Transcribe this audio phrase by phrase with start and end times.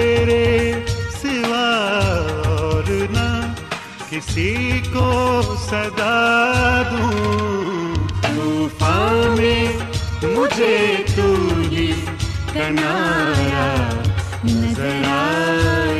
[0.00, 0.72] تیرے
[1.12, 1.66] سوا
[2.48, 3.26] اور نہ
[4.10, 4.54] کسی
[4.92, 5.08] کو
[5.64, 9.66] صدا دوں طوفان میں
[10.36, 10.78] مجھے
[11.16, 11.28] تو
[11.70, 11.90] ہی
[12.52, 13.68] کنارا
[14.44, 15.99] نظر آئے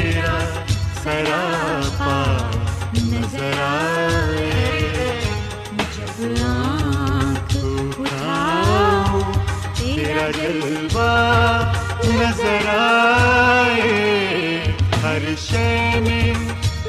[1.03, 2.49] سراپا
[3.03, 3.59] نظر
[9.77, 11.09] تیرا جلوہ
[12.03, 14.63] نظر آئے۔
[15.03, 15.19] ہر
[16.01, 16.33] میں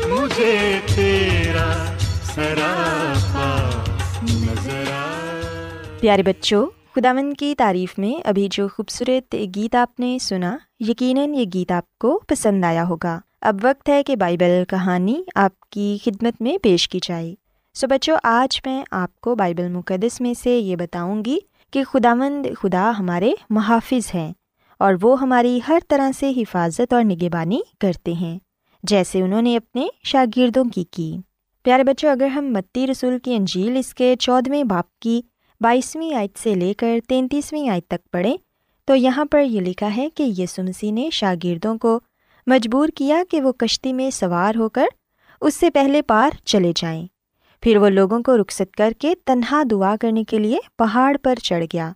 [0.09, 1.85] مجھے تیرا
[2.35, 3.71] سراپا
[4.23, 4.91] نظر
[6.01, 11.45] پیارے بچوں خداون کی تعریف میں ابھی جو خوبصورت گیت آپ نے سنا، یقیناً یہ
[11.55, 16.43] گیت آپ کو پسند آیا ہوگا۔ اب وقت ہے کہ بائبل کہانی آپ کی خدمت
[16.43, 17.35] میں پیش کی جائے۔
[17.75, 21.39] سو so بچوں، آج میں آپ کو بائبل مقدس میں سے یہ بتاؤں گی
[21.71, 24.33] کہ خدا مند خدا ہمارے محافظ ہیں
[24.79, 28.39] اور وہ ہماری ہر طرح سے حفاظت اور نگہبانی کرتے ہیں،
[28.83, 31.17] جیسے انہوں نے اپنے شاگردوں کی کی۔
[31.63, 35.21] پیارے بچوں، اگر ہم متی رسول کی انجیل اس کے چودھویں باپ کی
[35.61, 38.37] بائیسویں آیت سے لے کر تینتیسویں آیت تک پڑھیں،
[38.85, 42.01] تو یہاں پر یہ لکھا ہے کہ یسمسی نے شاگردوں کو
[42.47, 44.85] مجبور کیا کہ وہ کشتی میں سوار ہو کر
[45.41, 47.07] اس سے پہلے پار چلے جائیں۔
[47.63, 51.65] پھر وہ لوگوں کو رخصت کر کے تنہا دعا کرنے کے لیے پہاڑ پر چڑھ
[51.73, 51.93] گیا۔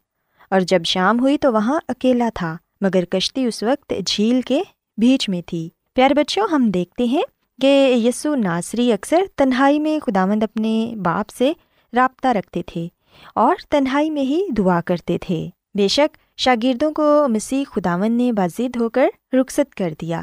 [0.50, 4.62] اور جب شام ہوئی تو وہاں اکیلا تھا، مگر کشتی اس وقت جھیل کے
[4.96, 7.22] بیچ میں تھی۔ پیار بچوں، ہم دیکھتے ہیں
[7.60, 11.52] کہ یسو ناصری اکثر تنہائی میں خداوند اپنے باپ سے
[11.93, 12.88] رابطہ رکھتے تھے
[13.34, 18.76] اور تنہائی میں ہی دعا کرتے تھے۔ بے شک شاگردوں کو مسیح خداون نے بازد
[18.76, 20.22] ہو کر رخصت کر دیا۔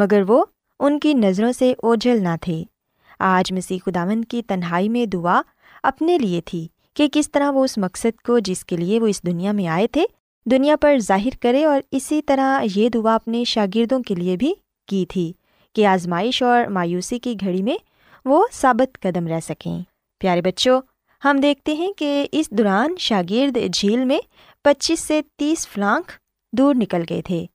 [0.00, 0.44] مگر وہ
[0.80, 2.64] ان کی نظروں سے اوجھل نہ تھے۔
[3.18, 5.40] آج مسیح خداون کی تنہائی میں دعا
[5.82, 9.22] اپنے لیے تھی کہ کس طرح وہ اس مقصد کو جس کے لیے وہ اس
[9.22, 10.04] دنیا میں آئے تھے،
[10.46, 14.54] دنیا پر ظاہر کرے اور اسی طرح یہ دعا اپنے شاگردوں کے لیے بھی
[14.88, 15.32] کی تھی
[15.74, 17.76] کہ آزمائش اور مایوسی کی گھڑی میں
[18.24, 19.82] وہ ثابت قدم رہ سکیں۔
[20.18, 20.80] پیارے بچوں،
[21.24, 24.18] ہم دیکھتے ہیں کہ اس دوران شاگرد جھیل میں
[24.62, 26.12] پچیس سے تیس فلانک
[26.52, 27.46] دور نکل گئے تھے۔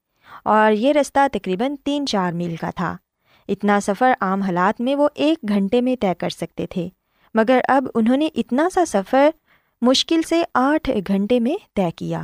[0.46, 2.98] اور یہ رستہ تقریباً تین چار میل کا تھا۔
[3.48, 6.90] اتنا سفر عام حالات میں وہ ایک گھنٹے میں طے کر سکتے تھے،
[7.34, 9.30] مگر اب انہوں نے اتنا سا سفر
[9.82, 12.22] مشکل سے آٹھ گھنٹے میں طے کیا۔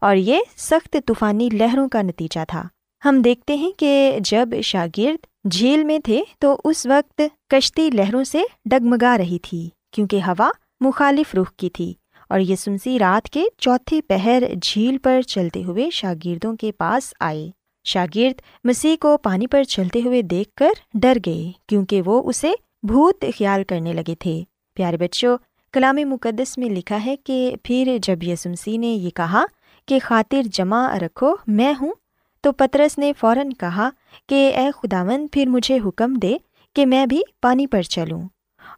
[0.00, 2.62] اور یہ سخت طوفانی لہروں کا نتیجہ تھا۔
[3.04, 8.42] ہم دیکھتے ہیں کہ جب شاگرد جھیل میں تھے تو اس وقت کشتی لہروں سے
[8.64, 10.50] ڈگمگا رہی تھی، کیونکہ ہوا
[10.80, 11.94] مخالف رخ کی تھی۔
[12.28, 17.50] اور یہ سنسی رات کے چوتھے پہر جھیل پر چلتے ہوئے شاگردوں کے پاس آئے۔
[17.84, 23.24] شاگرد مسیح کو پانی پر چلتے ہوئے دیکھ کر ڈر گئے کیونکہ وہ اسے بھوت
[23.38, 24.42] خیال کرنے لگے تھے۔
[24.74, 25.38] پیارے بچوں،
[25.72, 29.44] کلام مقدس میں لکھا ہے کہ پھر جب یسمسی نے یہ کہا
[29.86, 31.92] کہ خاطر جمع رکھو، میں ہوں،
[32.40, 33.90] تو پترس نے فوراً کہا
[34.28, 36.36] کہ اے خداون پھر مجھے حکم دے
[36.74, 38.22] کہ میں بھی پانی پر چلوں۔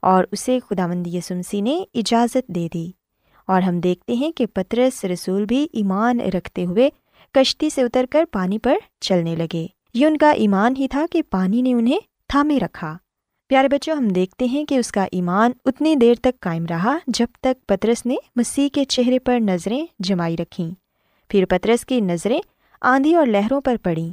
[0.02, 2.90] اور اسے خداوند یسمسی نے اجازت دے دی۔
[3.46, 6.90] اور ہم دیکھتے ہیں کہ پترس رسول بھی ایمان رکھتے ہوئے
[7.34, 11.22] کشتی سے اتر کر پانی پر چلنے لگے۔ یہ ان کا ایمان ہی تھا کہ
[11.30, 11.98] پانی نے انہیں
[12.28, 12.98] تھامے رکھا۔
[13.48, 17.26] پیارے بچوں، ہم دیکھتے ہیں کہ اس کا ایمان اتنی دیر تک قائم رہا جب
[17.40, 20.70] تک پترس نے مسیح کے چہرے پر نظریں جمائی رکھیں۔
[21.28, 22.40] پھر پترس کی نظریں
[22.80, 24.12] آندھی اور لہروں پر پڑیں۔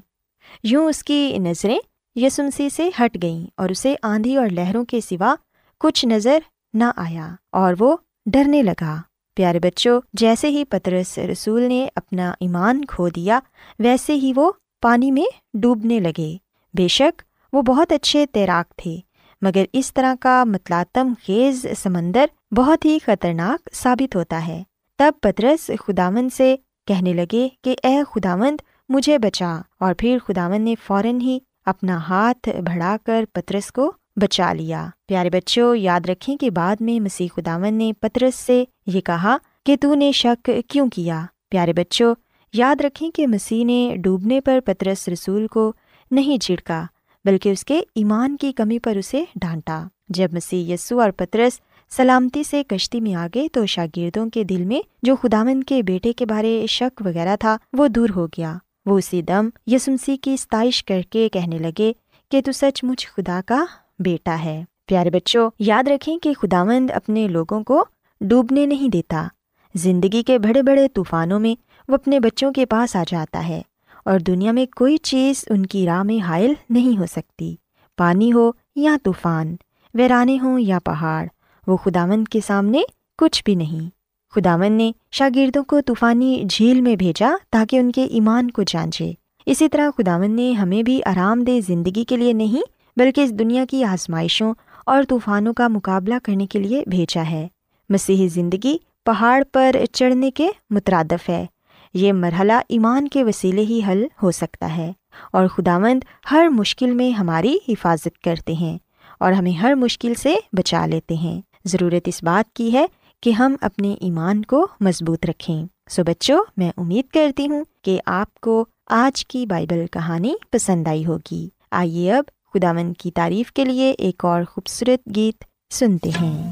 [0.63, 1.79] یوں اس کی نظریں
[2.15, 5.35] یسمسی سے ہٹ گئیں اور اسے آندھی اور لہروں کے سوا
[5.79, 6.39] کچھ نظر
[6.73, 9.01] نہ آیا اور وہ ڈرنے لگا۔
[9.39, 13.39] پیارے بچوں، جیسے ہی پترس رسول نے اپنا ایمان کھو دیا،
[13.79, 16.37] ویسے ہی وہ پانی میں ڈوبنے لگے۔
[16.73, 17.21] بے شک،
[17.53, 18.97] وہ بہت اچھے تیراک تھے،
[19.41, 24.63] مگر اس طرح کا متلاتم خیز سمندر بہت ہی خطرناک ثابت ہوتا ہے۔
[24.97, 26.55] تب پترس خداون سے
[26.87, 28.57] کہنے لگے کہ، اے خداوند،
[28.89, 34.53] مجھے بچا۔ اور پھر خداون نے فوراً ہی اپنا ہاتھ بڑھا کر پترس کو بچا
[34.53, 39.37] لیا۔ پیارے بچوں، یاد رکھیں کہ بعد میں مسیح خداون نے پترس سے یہ کہا
[39.65, 42.15] کہ تو نے شک کیوں کیا؟ پیارے بچوں،
[42.53, 45.73] یاد رکھیں کہ مسیح نے ڈوبنے پر پترس رسول کو
[46.11, 46.85] نہیں جھڑکا
[47.25, 52.43] بلکہ اس کے ایمان کی کمی پر اسے ڈانٹا جب مسیح یسو اور پترس سلامتی
[52.43, 56.25] سے کشتی میں آ گئے تو شاگردوں کے دل میں جو خدامند کے بیٹے کے
[56.25, 61.01] بارے شک وغیرہ تھا، وہ دور ہو گیا۔ وہ اسی دم یسمسی کی ستائش کر
[61.09, 61.93] کے کہنے لگے
[62.31, 63.65] کہ تو سچ مچ خدا کا
[63.99, 67.85] بیٹا ہے۔ پیارے بچوں، یاد رکھیں کہ خداوند اپنے لوگوں کو
[68.21, 69.27] ڈوبنے نہیں دیتا۔
[69.75, 71.55] زندگی کے بڑے بڑے طوفانوں میں
[71.87, 73.61] وہ اپنے بچوں کے پاس آ جاتا ہے
[74.05, 77.55] اور دنیا میں کوئی چیز ان کی راہ میں حائل نہیں ہو سکتی۔
[77.97, 79.55] پانی ہو یا طوفان،
[79.93, 81.27] ویرانے ہوں یا پہاڑ،
[81.67, 82.81] وہ خداوند کے سامنے
[83.17, 83.89] کچھ بھی نہیں۔
[84.35, 89.11] خداون نے شاگردوں کو طوفانی جھیل میں بھیجا تاکہ ان کے ایمان کو جانچے۔
[89.45, 92.61] اسی طرح خداون نے ہمیں بھی آرام دہ زندگی کے لیے نہیں،
[92.97, 94.53] بلکہ اس دنیا کی آزمائشوں
[94.85, 97.47] اور طوفانوں کا مقابلہ کرنے کے لیے بھیجا ہے۔
[97.89, 101.45] مسیحی زندگی پہاڑ پر چڑھنے کے مترادف ہے۔
[101.93, 104.91] یہ مرحلہ ایمان کے وسیلے ہی حل ہو سکتا ہے
[105.31, 108.77] اور خداوند ہر مشکل میں ہماری حفاظت کرتے ہیں
[109.19, 112.85] اور ہمیں ہر مشکل سے بچا لیتے ہیں۔ ضرورت اس بات کی ہے
[113.23, 118.39] کہ ہم اپنے ایمان کو مضبوط رکھیں۔ سو بچوں، میں امید کرتی ہوں کہ آپ
[118.39, 123.91] کو آج کی بائبل کہانی پسند آئی ہوگی۔ آئیے اب خداون کی تعریف کے لیے
[123.91, 125.43] ایک اور خوبصورت گیت
[125.73, 126.51] سنتے ہیں۔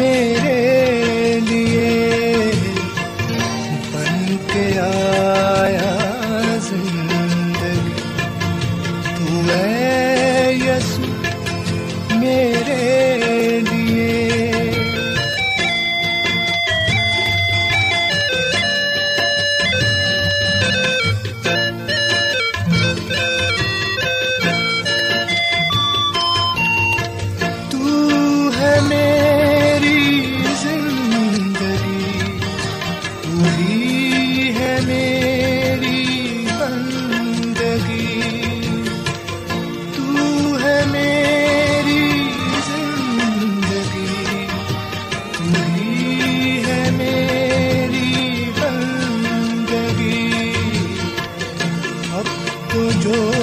[0.00, 0.39] میں
[53.00, 53.39] جو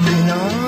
[0.00, 0.61] اتنا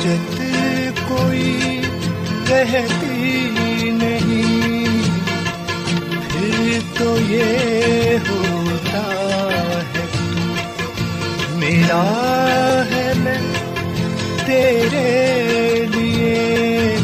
[0.00, 0.40] حاجت
[1.08, 1.80] کوئی
[2.50, 5.02] رہتی نہیں۔
[6.28, 9.02] پھر تو یہ ہوتا
[9.94, 10.06] ہے،
[11.52, 12.04] میرا
[12.90, 13.38] ہے میں
[14.46, 16.96] تیرے لیے۔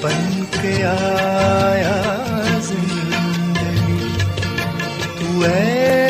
[0.00, 2.02] بن کے آیا
[2.60, 4.08] زندگی،
[5.18, 6.09] تو ہے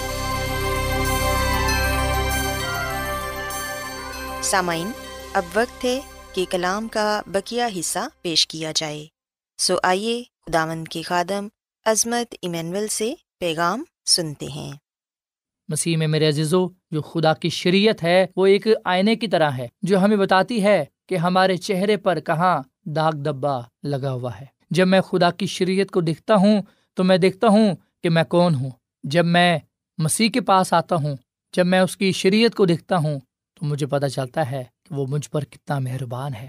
[4.51, 4.91] سامعین،
[5.33, 5.99] اب وقت ہے
[6.33, 9.07] کہ کلام کا بکیا حصہ پیش کیا جائے۔
[9.57, 11.47] سو آئیے خداوند کے خادم
[11.85, 14.71] عظمت ایمینول سے پیغام سنتے ہیں۔
[15.69, 19.67] مسیح میں میرے عزیزو، جو خدا کی شریعت ہے، وہ ایک آئینے کی طرح ہے،
[19.81, 24.87] جو ہمیں بتاتی ہے کہ ہمارے چہرے پر کہاں داغ دبا لگا ہوا ہے۔ جب
[24.87, 26.61] میں خدا کی شریعت کو دیکھتا ہوں،
[26.93, 28.69] تو میں دیکھتا ہوں کہ میں کون ہوں۔
[29.03, 29.59] جب میں
[29.97, 31.15] مسیح کے پاس آتا ہوں،
[31.53, 33.19] جب میں اس کی شریعت کو دیکھتا ہوں
[33.61, 36.47] تو مجھے پتہ چلتا ہے کہ وہ مجھ پر کتنا مہربان ہے۔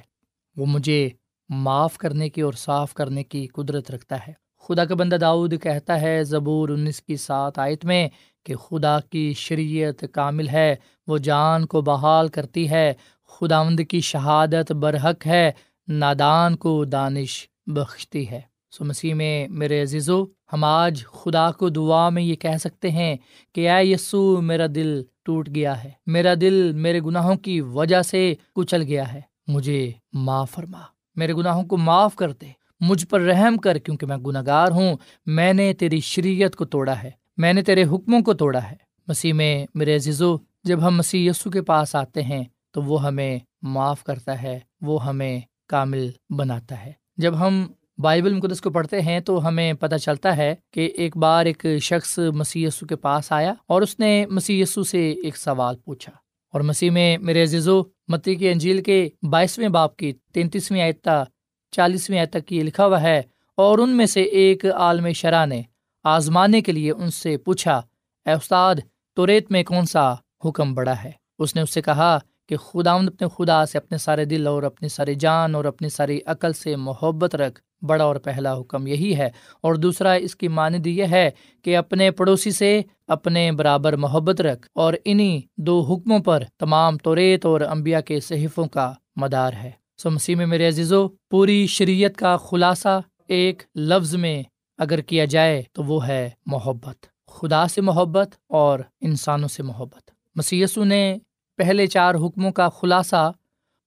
[0.56, 1.08] وہ مجھے
[1.48, 6.00] معاف کرنے کی اور صاف کرنے کی قدرت رکھتا ہے۔ خدا کا بندہ داؤد کہتا
[6.00, 8.08] ہے، زبور انیس کی سات آیت میں
[8.44, 12.92] کہ خدا کی شریعت کامل ہے، وہ جان کو بحال کرتی ہے۔
[13.28, 15.52] خداوند کی شہادت برحق ہے،
[15.88, 22.08] نادان کو دانش بخشتی ہے۔ سو مسیح میں میرے عزیزو ہم آج خدا کو دعا
[22.08, 23.16] میں یہ کہہ سکتے ہیں
[23.54, 28.34] کہ اے یسو، میرا دل ٹوٹ گیا ہے۔ میرا دل میرے گناہوں کی وجہ سے
[28.54, 30.80] کچل گیا ہے۔ مجھے معاف فرما۔
[31.16, 32.46] میرے گناہوں کو معاف کر دے۔
[32.80, 37.02] مجھ پر رحم کر، کیونکہ میں گناہ گار ہوں۔ میں نے تیری شریعت کو توڑا
[37.02, 38.76] ہے۔ میں نے تیرے حکموں کو توڑا ہے۔
[39.08, 43.38] مسیح میں میرے عزیزو، جب ہم مسیح یسو کے پاس آتے ہیں، تو وہ ہمیں
[43.62, 47.66] معاف کرتا ہے۔ وہ ہمیں کامل بناتا ہے۔ جب ہم
[48.02, 52.18] بائبل مقدس کو پڑھتے ہیں تو ہمیں پتہ چلتا ہے کہ ایک بار ایک شخص
[52.18, 56.12] مسیح یسو کے پاس آیا اور اس نے مسیح یسو سے ایک سوال پوچھا۔
[56.52, 61.24] اور مسیح میں میرے عزیزو، متی کی انجیل کے بائیسویں باپ کی تینتیسویں آیتہ
[61.70, 63.22] چالیسویں آیت تک یہ لکھا ہوا ہے
[63.56, 65.62] اور ان میں سے ایک عالم شرح نے
[66.04, 67.80] آزمانے کے لیے ان سے پوچھا،
[68.26, 68.74] اے استاد
[69.16, 70.12] تو ریت میں کون سا
[70.44, 74.24] حکم بڑا ہے؟ اس نے اس سے کہا کہ خدا اپنے خدا سے اپنے سارے
[74.24, 78.60] دل اور اپنی ساری جان اور اپنی ساری عقل سے محبت رکھ۔ بڑا اور پہلا
[78.60, 81.30] حکم یہی ہے۔ اور دوسرا اس کی ماند یہ ہے
[81.62, 87.46] کہ اپنے پڑوسی سے اپنے برابر محبت رکھ اور انہیں دو حکموں پر تمام توریت
[87.46, 92.36] اور امبیا کے صحیفوں کا مدار ہے۔ سو مسیح میں میرے عزیزو، پوری شریعت کا
[92.36, 94.42] خلاصہ ایک لفظ میں
[94.78, 100.84] اگر کیا جائے تو وہ ہے محبت۔ خدا سے محبت اور انسانوں سے محبت۔ مسیسو
[100.84, 101.16] نے
[101.56, 103.32] پہلے چار حکموں کا خلاصہ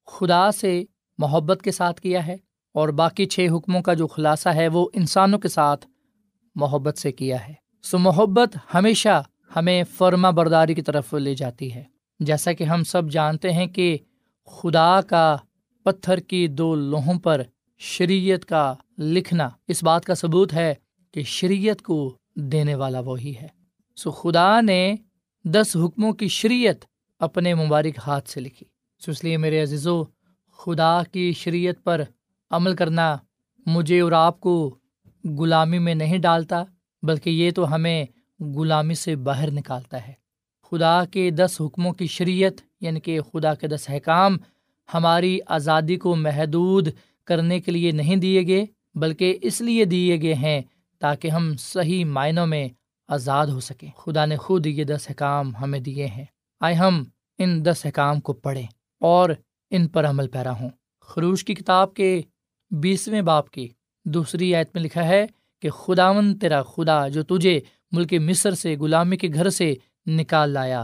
[0.07, 0.83] خدا سے
[1.17, 2.35] محبت کے ساتھ کیا ہے۔
[2.75, 5.87] اور باقی چھ حکموں کا جو خلاصہ ہے وہ انسانوں کے ساتھ
[6.55, 9.23] محبت سے کیا ہے۔ سو محبت ہمیشہ
[9.55, 11.83] ہمیں فرما برداری کی طرف لے جاتی ہے۔
[12.19, 13.97] جیسا کہ ہم سب جانتے ہیں کہ
[14.45, 15.37] خدا کا
[15.83, 17.41] پتھر کی دو لوہوں پر
[17.77, 20.73] شریعت کا لکھنا اس بات کا ثبوت ہے
[21.11, 23.47] کہ شریعت کو دینے والا وہی ہے۔
[23.95, 24.95] سو خدا نے
[25.43, 26.85] دس حکموں کی شریعت
[27.19, 28.65] اپنے مبارک ہاتھ سے لکھی۔
[28.99, 30.03] سو اس لیے میرے عزیزو،
[30.57, 32.01] خدا کی شریعت پر
[32.51, 33.17] عمل کرنا
[33.65, 34.75] مجھے اور آپ کو
[35.39, 36.63] غلامی میں نہیں ڈالتا،
[37.03, 38.05] بلکہ یہ تو ہمیں
[38.39, 40.13] غلامی سے باہر نکالتا ہے۔
[40.71, 44.37] خدا کے دس حکموں کی شریعت یعنی کہ خدا کے دس احکام،
[44.93, 46.87] ہماری آزادی کو محدود
[47.25, 50.61] کرنے کے لیے نہیں دیے گئے، بلکہ اس لیے دیے گئے ہیں
[50.99, 52.67] تاکہ ہم صحیح معنوں میں
[53.07, 56.25] آزاد ہو سکیں۔ خدا نے خود یہ دس احکام ہمیں دیے ہیں۔
[56.59, 57.03] آئے ہم
[57.37, 58.67] ان دس احکام کو پڑھیں
[58.99, 59.29] اور
[59.69, 60.69] ان پر عمل پیرا ہوں۔
[61.01, 62.21] خروش کی کتاب کے
[62.81, 63.67] بیسویں باپ کی۔
[64.05, 65.25] دوسری آیت میں لکھا ہے
[65.61, 67.59] کہ خداون تیرا خدا جو تجھے
[67.91, 69.73] ملک مصر سے غلامی کے گھر سے
[70.05, 70.83] نکال لایا،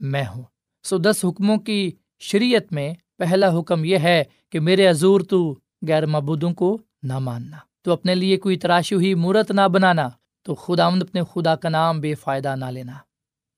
[0.00, 0.42] میں ہوں۔
[0.84, 1.90] سو دس حکموں کی
[2.20, 5.54] شریعت میں پہلا حکم یہ ہے کہ میرے عزور تو
[5.88, 10.08] غیر مبودوں کو نہ ماننا، تو اپنے لیے کوئی تراشی ہوئی مورت نہ بنانا،
[10.42, 12.96] تو خداوند اپنے خدا کا نام بے فائدہ نہ لینا۔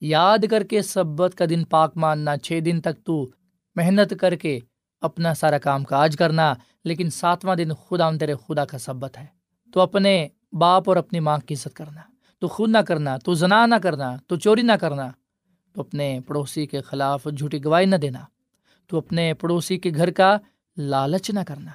[0.01, 3.31] یاد کر کے سبت کا دن پاک ماننا، چھ دن تک تو
[3.75, 4.59] محنت کر کے
[5.01, 6.53] اپنا سارا کام کاج کرنا
[6.85, 9.27] لیکن ساتواں دن خدا تیرے خدا کا سبت ہے۔
[9.73, 12.01] تو اپنے باپ اور اپنی ماں کی عزت کرنا،
[12.39, 15.11] تو خود نہ کرنا، تو زنا نہ کرنا، تو چوری نہ کرنا،
[15.73, 18.19] تو اپنے پڑوسی کے خلاف جھوٹی گواہی نہ دینا،
[18.87, 20.39] تو اپنے پڑوسی کے گھر کا
[20.77, 21.71] لالچ نہ کرنا۔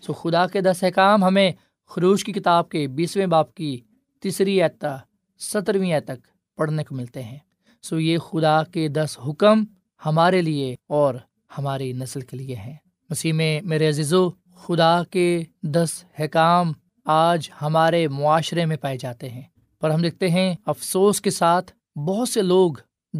[0.00, 1.52] سو خدا کے دس احکام ہمیں
[1.86, 3.80] خروش کی کتاب کے بیسویں باپ کی
[4.20, 4.96] تیسری اعتا
[5.38, 7.38] سترویں تک پڑھنے کو ملتے ہیں۔
[7.82, 9.64] سو یہ خدا کے دس حکم
[10.06, 11.14] ہمارے لیے اور
[11.58, 12.76] ہماری نسل کے لیے ہیں۔
[13.10, 14.30] مسیح میں میرے عزیزو
[14.64, 16.72] خدا کے دس حکام
[17.04, 19.42] آج ہمارے معاشرے میں پائے جاتے ہیں۔
[19.80, 22.72] پر ہم دیکھتے ہیں افسوس کے ساتھ بہت سے لوگ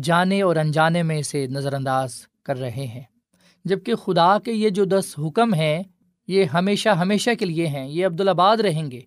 [0.03, 3.03] جانے اور انجانے میں اسے نظر انداز کر رہے ہیں۔
[3.65, 5.83] جبکہ خدا کے یہ جو دس حکم ہیں،
[6.29, 9.01] یہ ہمیشہ ہمیشہ کے لیے ہیں، یہ عبدالآباد رہیں گے۔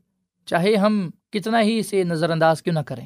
[0.45, 3.05] چاہے ہم کتنا ہی اسے نظر انداز کیوں نہ کریں،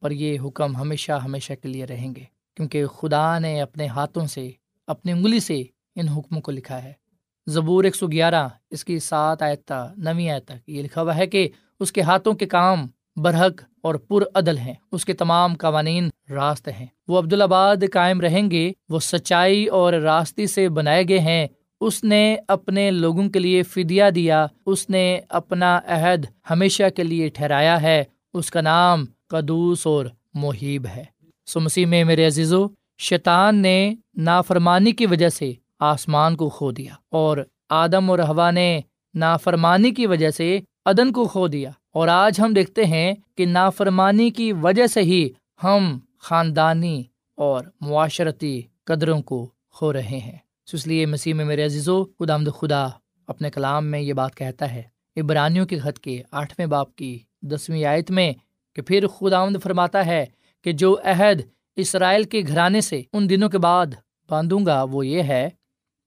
[0.00, 2.24] پر یہ حکم ہمیشہ ہمیشہ کے لیے رہیں گے۔
[2.56, 4.50] کیونکہ خدا نے اپنے ہاتھوں سے،
[4.86, 5.62] اپنی انگلی سے
[5.96, 7.01] ان حکموں کو لکھا ہے۔
[7.46, 11.26] زبور ایک سو گیارہ، اس کی سات آیت نویں آیت تک یہ لکھا ہوا ہے
[11.26, 11.48] کہ
[11.80, 16.68] اس کے ہاتھوں کے کام برحق اور پر عدل ہیں، اس کے تمام قوانین راست
[16.68, 21.46] ہیں۔ وہ عبدالآباد قائم رہیں گے، وہ سچائی اور راستی سے بنائے گئے ہیں۔
[21.80, 27.28] اس نے اپنے لوگوں کے لیے فدیہ دیا، اس نے اپنا عہد ہمیشہ کے لیے
[27.28, 31.04] ٹھہرایا ہے۔ اس کا نام قدوس اور محیب ہے۔
[31.46, 32.66] سو مسیح میں میرے عزیزو،
[32.98, 35.52] شیطان نے نافرمانی کی وجہ سے
[35.82, 37.38] آسمان کو کھو دیا اور
[37.70, 38.80] آدم اور ہوا نے
[39.14, 44.30] نافرمانی کی وجہ سے عدن کو کھو دیا اور آج ہم دیکھتے ہیں کہ نافرمانی
[44.30, 45.28] کی وجہ سے ہی
[45.64, 47.02] ہم خاندانی
[47.36, 50.36] اور معاشرتی قدروں کو کھو رہے ہیں۔
[50.72, 52.86] اس لیے مسیح میں میرے عزیزو، خدا آمد خدا
[53.26, 54.82] اپنے کلام میں یہ بات کہتا ہے
[55.16, 58.32] ابرانیوں کے خط کے آٹھویں باپ کی دسویں آیت میں
[58.76, 60.26] کہ پھر خدا آمد فرماتا ہے
[60.64, 61.40] کہ جو عہد
[61.76, 63.86] اسرائیل کے گھرانے سے ان دنوں کے بعد
[64.30, 65.48] باندھوں گا وہ یہ ہے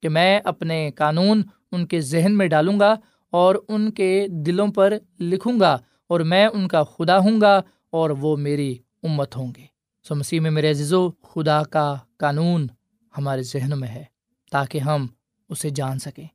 [0.02, 2.96] کہ میں اپنے قانون ان کے ذہن میں ڈالوں گا
[3.30, 5.78] اور ان کے دلوں پر لکھوں گا
[6.08, 9.66] اور میں ان کا خدا ہوں گا اور وہ میری امت ہوں گے۔
[10.04, 12.68] سو مسیح میں میرے عزیزو، خدا کا قانون
[13.18, 14.04] ہمارے ذہنوں میں ہے
[14.52, 15.08] تاکہ ہم
[15.50, 16.28] اسے جان سکیں۔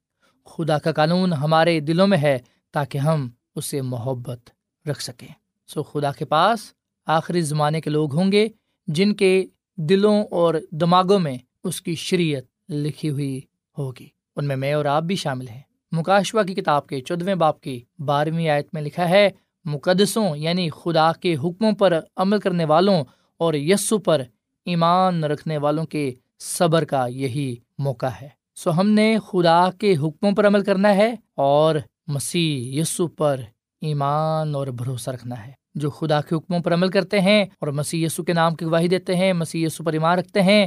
[0.47, 2.39] خدا کا قانون ہمارے دلوں میں ہے
[2.73, 4.51] تاکہ ہم اسے محبت
[4.89, 5.29] رکھ سکیں۔
[5.67, 6.61] سو خدا کے پاس
[7.07, 8.49] آخری زمانے کے لوگ ہوں گے
[8.87, 9.47] جن کے
[9.77, 13.41] دلوں اور دماغوں میں اس کی شریعت لکھی ہوئی
[13.85, 15.61] ہوگی۔ ان میں میں اور آپ بھی شامل ہیں۔
[15.93, 19.31] مکاشوا کی کتاب کے چودویں باپ کی بارہویں آیت میں لکھا ہے،
[19.65, 23.05] مقدسوں یعنی خدا کے حکموں پر عمل کرنے والوں
[23.39, 24.23] اور یسو پر
[24.65, 30.33] ایمان رکھنے والوں کے صبر کا یہی موقع ہے۔ سو ہم نے خدا کے حکموں
[30.33, 33.41] پر عمل کرنا ہے اور مسیح یسو پر
[33.81, 38.07] ایمان اور بھروسہ رکھنا ہے۔ جو خدا کے حکموں پر عمل کرتے ہیں اور مسیح
[38.07, 40.67] یسو کے نام کی گواہی دیتے ہیں، مسیح یسو پر ایمان رکھتے ہیں،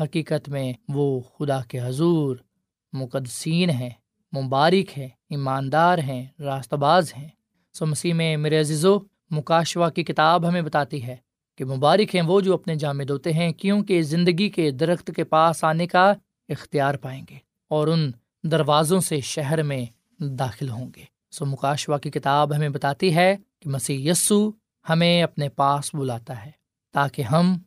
[0.00, 2.36] حقیقت میں وہ خدا کے حضور
[2.92, 3.90] مقدسین ہیں،
[4.36, 7.28] مبارک ہیں، ایماندار ہیں راستہ باز ہیں۔
[7.72, 8.86] سو مسیح میں میرے عزیز
[9.30, 11.16] مکاشوا کی کتاب ہمیں بتاتی ہے
[11.56, 15.64] کہ مبارک ہیں وہ جو اپنے جامع ہوتے ہیں، کیونکہ زندگی کے درخت کے پاس
[15.64, 16.14] آنے کا
[16.48, 17.36] اختیار پائیں گے
[17.68, 18.10] اور ان
[18.42, 19.86] دروازوں سے شہر میں
[20.18, 24.50] داخل ہوں گے۔ سو مکاشوا کی کتاب ہمیں بتاتی ہے کہ مسیح یسو
[24.88, 26.50] ہمیں اپنے پاس بلاتا ہے
[26.92, 27.58] تاکہ ہم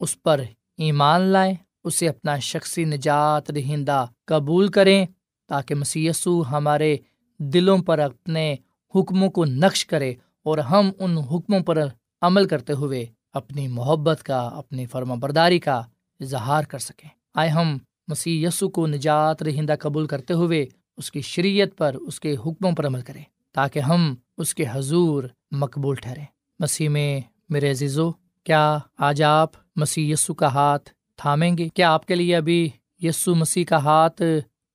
[0.00, 0.40] اس پر
[0.76, 5.06] ایمان لائیں۔ اسے اپنا شخصی نجات دہندہ قبول کریں
[5.48, 6.96] تاکہ مسیسو ہمارے
[7.38, 8.56] دلوں پر اپنے
[8.94, 11.78] حکموں کو نقش کرے اور ہم ان حکموں پر
[12.22, 15.82] عمل کرتے ہوئے اپنی محبت کا، اپنی فرما برداری کا
[16.20, 21.20] اظہار کر سکیں۔ آئے ہم مسیح یسو کو نجات رہندہ قبول کرتے ہوئے اس کی
[21.20, 26.24] شریعت پر، اس کے حکموں پر عمل کریں تاکہ ہم اس کے حضور مقبول ٹھہریں۔
[26.58, 28.10] مسیح میں، میرے عزیزو،
[28.44, 32.68] کیا آج آپ مسیح یسو کا ہاتھ تھامیں گے۔ کیا آپ کے لیے ابھی
[33.02, 34.22] یسو مسیح کا ہاتھ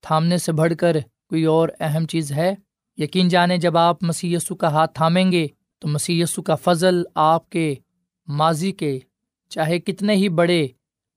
[0.02, 0.98] تھامنے سے بڑھ کر
[1.30, 2.56] کوئی اور اہم چیز ہے؟
[2.98, 5.48] یقین جانے جب آپ مسیح یسو کا ہاتھ تھامیں گے
[5.80, 7.76] تو مسیح یسو کا فضل آپ کے
[8.28, 9.00] ماضی کے
[9.50, 10.64] چاہے کتنے ہی بڑے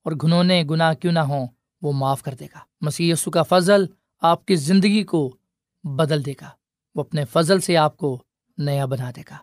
[0.03, 1.47] اور گھنونے گناہ کیوں نہ ہوں،
[1.83, 3.87] وہ معاف کر دے گا۔ مسیح یسو کا فضل
[4.21, 5.37] آپ کی زندگی کو
[5.85, 6.51] بدل دے گا۔
[6.95, 8.23] وہ اپنے فضل سے آپ کو
[8.59, 9.37] نیا بنا دے گا۔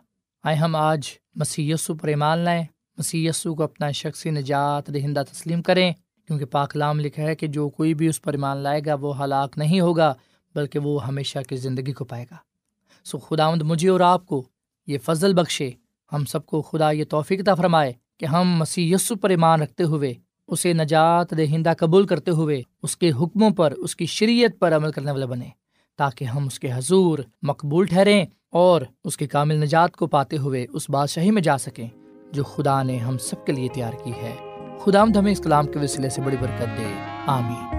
[0.44, 2.64] آئے ہم آج مسیح یسو پر ایمان لائیں۔
[2.98, 5.92] مسیح یسو کو اپنا شخصی نجات دہندہ تسلیم کریں،
[6.26, 9.58] کیونکہ پاکلام لکھا ہے کہ جو کوئی بھی اس پر ایمان لائے گا، وہ ہلاک
[9.58, 10.14] نہیں ہوگا،
[10.54, 12.36] بلکہ وہ ہمیشہ کی زندگی کو پائے گا۔
[13.04, 14.42] سو خدا مجھے اور آپ کو
[14.86, 15.70] یہ فضل بخشے۔
[16.12, 19.84] ہم سب کو خدا یہ توفیق عطا فرمائے کہ ہم مسیح یسو پر ایمان رکھتے
[19.84, 20.14] ہوئے،
[20.48, 24.92] اسے نجات دہندہ قبول کرتے ہوئے، اس کے حکموں پر، اس کی شریعت پر عمل
[24.92, 25.48] کرنے والے بنے
[25.96, 30.66] تاکہ ہم اس کے حضور مقبول ٹھہریں اور اس کے کامل نجات کو پاتے ہوئے
[30.72, 31.88] اس بادشاہی میں جا سکیں۔
[32.34, 34.34] جو خدا نے ہم سب کے لیے تیار کی ہے۔
[34.84, 36.94] خدا ہمیں اس کلام کے وسیلے سے بڑی برکت دے۔
[37.26, 37.78] آمین۔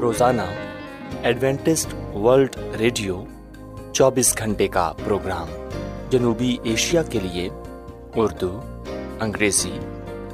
[0.00, 0.42] روزانہ
[1.22, 3.24] ایڈوینٹسٹ ورلڈ ریڈیو
[3.92, 5.48] چوبیس گھنٹے کا پروگرام
[6.10, 7.48] جنوبی ایشیا کے لیے
[8.16, 8.60] اردو،
[9.20, 9.78] انگریزی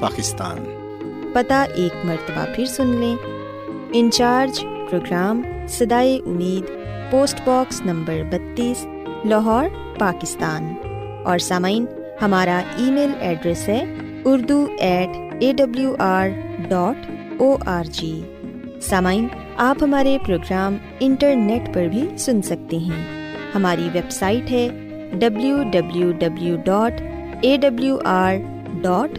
[0.00, 0.56] پاکستان۔
[1.32, 3.16] پتہ ایک مرتبہ پھر سن لیں۔
[3.92, 6.62] انچارج پروگرام سدائے امید،
[7.10, 8.86] پوسٹ باکس نمبر بتیس،
[9.24, 9.64] لاہور،
[9.98, 10.74] پاکستان۔
[11.24, 11.86] اور سامعین،
[12.22, 15.08] ہمارا ای میل ایڈریس ہے Urdu at
[15.40, 16.28] A W R
[16.68, 18.22] dot O R G
[18.82, 23.04] سامعین، آپ ہمارے پروگرام انٹرنیٹ پر بھی سن سکتے ہیں۔
[23.54, 24.68] ہماری ویب سائٹ ہے
[25.12, 27.02] W W W dot
[27.40, 28.34] A W R
[28.80, 29.18] dot